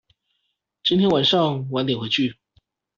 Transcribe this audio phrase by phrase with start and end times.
[0.83, 2.39] 今天晚上晚點回去